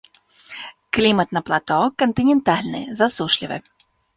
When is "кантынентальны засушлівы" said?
2.05-3.57